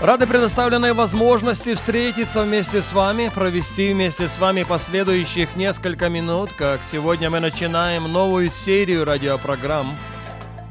[0.00, 6.82] Рады предоставленной возможности встретиться вместе с вами, провести вместе с вами последующих несколько минут, как
[6.92, 9.96] сегодня мы начинаем новую серию радиопрограмм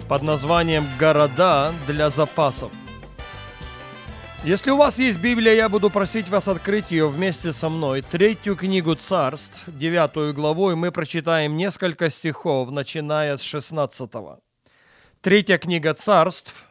[0.07, 2.71] под названием «Города для запасов».
[4.43, 8.03] Если у вас есть Библия, я буду просить вас открыть ее вместе со мной.
[8.03, 14.07] Третью книгу царств, девятую главу, и мы прочитаем несколько стихов, начиная с 16.
[15.21, 16.64] Третья книга царств,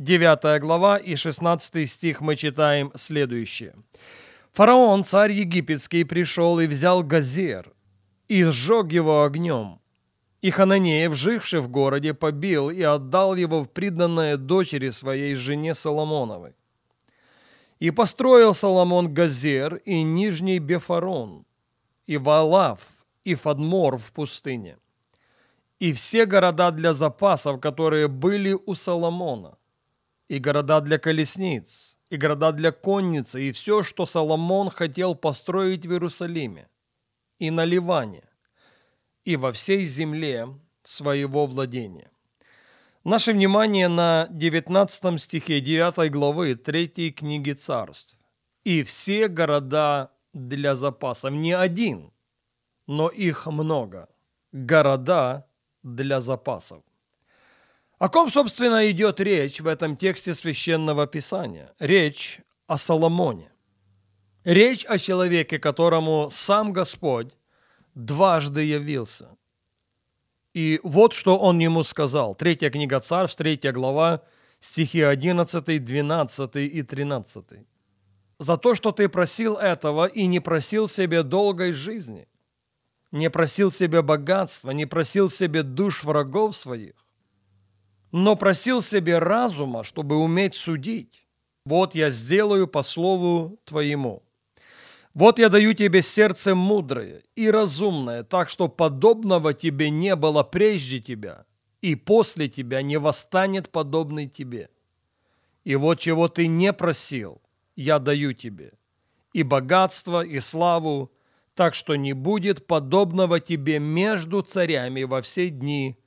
[0.00, 3.74] 9 глава и 16 стих мы читаем следующее.
[4.50, 7.70] «Фараон, царь египетский, пришел и взял Газер,
[8.26, 9.78] и сжег его огнем.
[10.40, 16.54] И Хананеев, живших в городе, побил и отдал его в приданное дочери своей жене Соломоновой.
[17.78, 21.44] И построил Соломон Газер и Нижний Бефорон,
[22.06, 22.80] и Ваалаф,
[23.24, 24.78] и Фадмор в пустыне,
[25.78, 29.58] и все города для запасов, которые были у Соломона,
[30.30, 35.90] и города для колесниц, и города для конницы, и все, что Соломон хотел построить в
[35.90, 36.68] Иерусалиме,
[37.40, 38.22] и на Ливане,
[39.24, 40.48] и во всей земле
[40.84, 42.12] своего владения.
[43.02, 48.16] Наше внимание на 19 стихе 9 главы 3 книги царств.
[48.62, 52.12] «И все города для запасов, не один,
[52.86, 54.08] но их много,
[54.52, 55.48] города
[55.82, 56.84] для запасов».
[58.00, 61.72] О ком, собственно, идет речь в этом тексте Священного Писания?
[61.78, 63.52] Речь о Соломоне.
[64.42, 67.32] Речь о человеке, которому сам Господь
[67.94, 69.28] дважды явился–
[70.52, 72.34] и вот что он ему сказал.
[72.34, 74.22] Третья книга Царств, третья глава,
[74.60, 77.44] стихи 11, 12 и 13.
[78.40, 82.26] «За то, что ты просил этого и не просил себе долгой жизни,
[83.12, 86.94] не просил себе богатства, не просил себе душ врагов своих,
[88.12, 91.26] но просил себе разума, чтобы уметь судить.
[91.64, 94.22] Вот я сделаю по слову твоему».
[95.12, 101.00] Вот я даю тебе сердце мудрое и разумное, так что подобного тебе не было прежде
[101.00, 101.46] тебя,
[101.80, 104.70] и после тебя не восстанет подобный тебе.
[105.64, 107.42] И вот чего ты не просил,
[107.74, 108.72] я даю тебе,
[109.32, 111.10] и богатство, и славу,
[111.54, 115.98] так что не будет подобного тебе между царями во все дни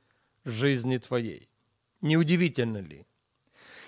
[0.45, 1.49] жизни твоей.
[2.03, 3.07] Неудивительно ли?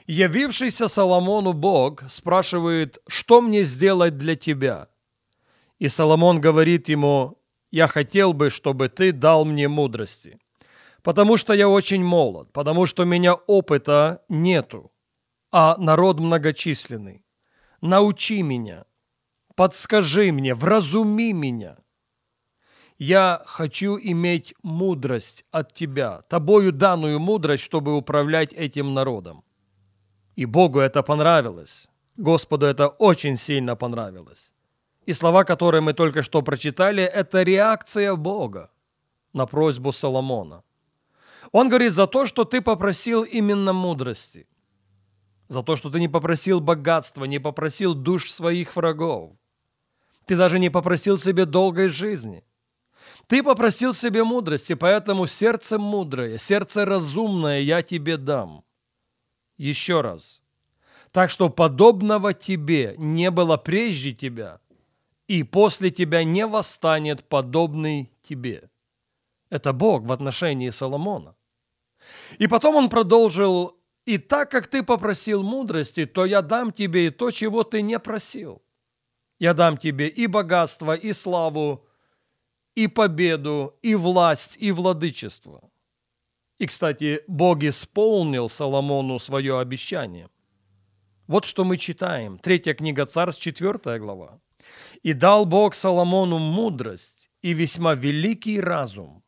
[0.07, 4.89] Явившийся Соломону Бог спрашивает, что мне сделать для тебя–
[5.79, 7.37] и Соломон говорит ему,
[7.71, 10.39] «Я хотел бы, чтобы ты дал мне мудрости,
[11.03, 14.91] потому что я очень молод, потому что у меня опыта нету,
[15.51, 17.25] а народ многочисленный.
[17.81, 18.85] Научи меня,
[19.55, 21.77] подскажи мне, вразуми меня.
[22.97, 29.43] Я хочу иметь мудрость от тебя, тобою данную мудрость, чтобы управлять этим народом».
[30.35, 31.87] И Богу это понравилось.
[32.17, 34.53] Господу это очень сильно понравилось.
[35.05, 38.71] И слова, которые мы только что прочитали, это реакция Бога
[39.33, 40.63] на просьбу Соломона.
[41.51, 44.47] Он говорит за то, что ты попросил именно мудрости,
[45.47, 49.33] за то, что ты не попросил богатства, не попросил душ своих врагов.
[50.25, 52.43] Ты даже не попросил себе долгой жизни.
[53.27, 58.63] Ты попросил себе мудрости, поэтому сердце мудрое, сердце разумное я тебе дам.
[59.57, 60.41] Еще раз.
[61.11, 64.59] Так что подобного тебе не было прежде тебя–
[65.27, 68.69] и после тебя не восстанет подобный тебе.
[69.49, 71.35] Это Бог в отношении Соломона.
[72.37, 77.09] И потом он продолжил, и так как ты попросил мудрости, то я дам тебе и
[77.09, 78.61] то, чего ты не просил.
[79.39, 81.84] Я дам тебе и богатство, и славу,
[82.75, 85.69] и победу, и власть, и владычество.
[86.59, 90.29] И, кстати, Бог исполнил Соломону свое обещание.
[91.27, 92.37] Вот что мы читаем.
[92.37, 94.39] Третья книга Царств, четвертая глава.
[95.03, 99.23] И дал Бог Соломону мудрость и весьма великий разум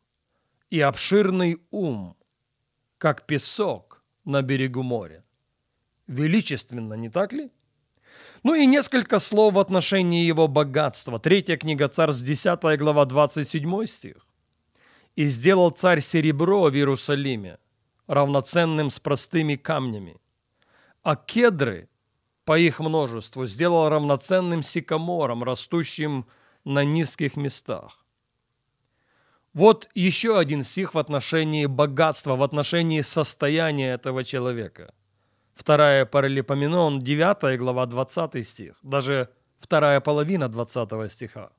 [0.70, 2.16] и обширный ум,
[2.98, 5.24] как песок на берегу моря.
[6.08, 7.52] Величественно, не так ли?
[8.44, 11.20] Ну и несколько слов в отношении его богатства.
[11.20, 14.26] Третья книга Царств, 10 глава, 27 стих.
[15.16, 17.58] «И сделал царь серебро в Иерусалиме,
[18.08, 20.18] равноценным с простыми камнями,
[21.04, 21.90] а кедры
[22.48, 26.26] по их множеству, сделал равноценным сикамором, растущим
[26.64, 28.06] на низких местах.
[29.54, 34.94] Вот еще один стих в отношении богатства, в отношении состояния этого человека.
[35.58, 41.50] Вторая Паралипоменон, 9 глава, 20 стих, даже вторая половина 20 стиха.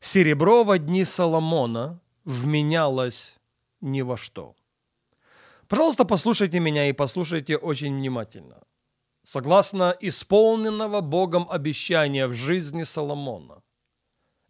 [0.00, 3.38] «Серебро во дни Соломона вменялось
[3.82, 4.54] ни во что».
[5.68, 8.62] Пожалуйста, послушайте меня и послушайте очень внимательно.
[9.24, 13.62] Согласно исполненного Богом обещания в жизни Соломона,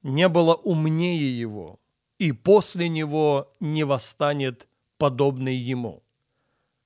[0.04, 1.80] не было умнее его,
[2.20, 6.04] и после него не восстанет подобный ему.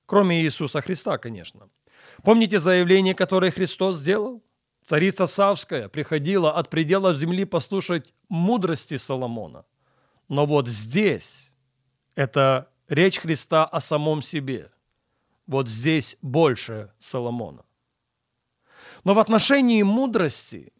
[0.07, 1.69] Кроме Иисуса Христа, конечно.
[2.23, 4.43] Помните заявление, которое Христос сделал?
[4.85, 9.65] Царица Савская приходила от пределов земли послушать мудрости Соломона.
[10.27, 11.51] Но вот здесь
[12.15, 14.71] это речь Христа о самом себе.
[15.47, 17.65] Вот здесь больше Соломона.
[19.03, 20.73] Но в отношении мудрости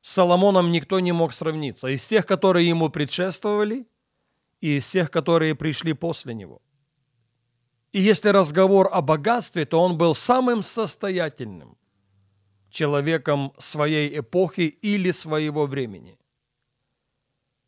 [0.00, 1.88] с Соломоном никто не мог сравниться.
[1.88, 3.86] Из тех, которые ему предшествовали,
[4.60, 6.62] и из тех, которые пришли после него.
[7.92, 11.76] И если разговор о богатстве, то он был самым состоятельным
[12.70, 16.18] человеком своей эпохи или своего времени.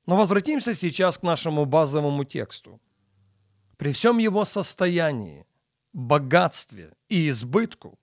[0.07, 2.81] Но возвратимся сейчас к нашему базовому тексту.
[3.77, 5.47] При всем его состоянии,
[5.93, 7.99] богатстве и избытку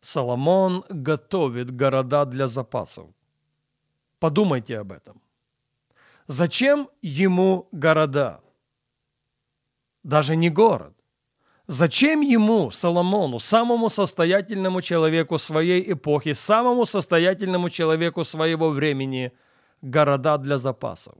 [0.00, 3.10] Соломон готовит города для запасов.
[4.18, 5.20] Подумайте об этом.
[6.26, 8.40] Зачем ему города?
[10.02, 10.97] Даже не город.
[11.68, 19.32] Зачем ему, Соломону, самому состоятельному человеку своей эпохи, самому состоятельному человеку своего времени,
[19.82, 21.14] города для запасов?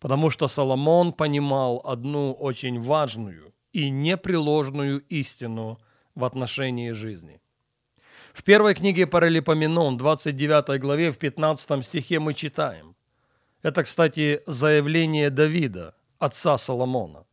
[0.00, 5.78] Потому что Соломон понимал одну очень важную и непреложную истину
[6.14, 7.40] в отношении жизни.
[8.34, 12.94] В первой книге Паралипоменон, 29 главе, в 15 стихе мы читаем.
[13.62, 17.24] Это, кстати, заявление Давида, отца Соломона.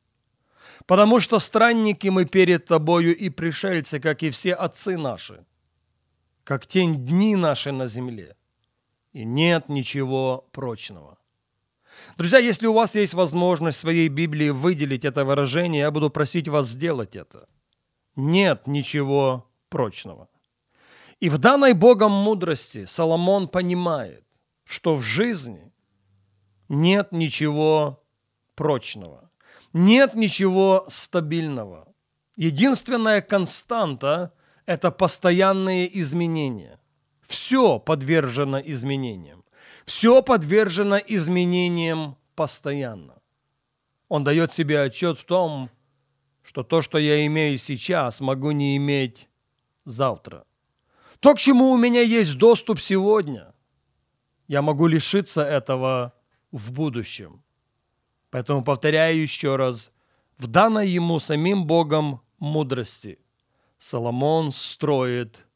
[0.90, 5.46] «Потому что странники мы перед тобою и пришельцы, как и все отцы наши,
[6.44, 8.36] как тень дни наши на земле,
[9.14, 11.20] и нет ничего прочного».
[12.18, 16.48] Друзья, если у вас есть возможность в своей Библии выделить это выражение, я буду просить
[16.48, 17.48] вас сделать это.
[18.16, 20.28] Нет ничего прочного.
[21.20, 24.24] И в данной Богом мудрости Соломон понимает,
[24.64, 25.72] что в жизни
[26.68, 28.04] нет ничего
[28.56, 29.29] прочного,
[29.74, 31.88] нет ничего стабильного.
[32.36, 34.34] Единственная константа–
[34.66, 36.80] это постоянные изменения.
[37.22, 39.44] Все подвержено изменениям.
[39.86, 43.22] Все подвержено изменениям постоянно.
[44.08, 45.70] Он дает себе отчет в том,
[46.42, 49.30] что то, что я имею сейчас, могу не иметь
[49.86, 50.46] завтра.
[51.20, 53.54] То, к чему у меня есть доступ сегодня,
[54.48, 56.14] я могу лишиться этого
[56.52, 57.44] в будущем.
[58.32, 59.92] Поэтому повторяю еще раз,
[60.38, 63.20] в данной ему самим Богом мудрости
[63.80, 65.48] Соломон строит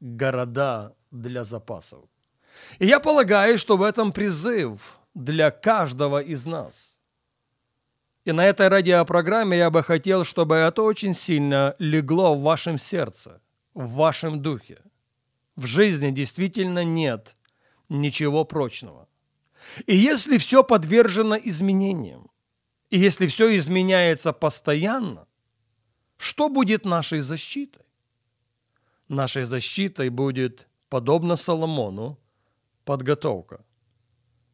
[0.00, 2.04] города для запасов.
[2.78, 6.98] И я полагаю, что в этом призыв для каждого из нас.
[8.24, 13.40] И на этой радиопрограмме я бы хотел, чтобы это очень сильно легло в вашем сердце,
[13.74, 14.78] в вашем духе–
[15.60, 17.36] в жизни действительно нет
[17.90, 19.08] ничего прочного.
[19.86, 22.30] И если все подвержено изменениям,
[22.90, 25.26] и если все изменяется постоянно,
[26.16, 27.84] что будет нашей защитой?
[29.08, 32.18] Нашей защитой будет, подобно Соломону,
[32.84, 33.64] подготовка.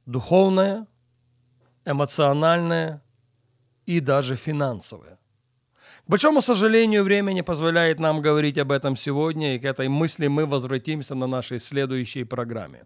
[0.06, 0.86] Духовная,
[1.84, 3.02] эмоциональная
[3.86, 5.18] и даже финансовая.
[6.06, 10.28] К большому сожалению, время не позволяет нам говорить об этом сегодня, и к этой мысли
[10.28, 12.84] мы возвратимся на нашей следующей программе.